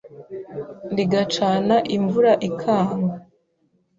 [0.95, 3.13] Rigacana imvura ikanga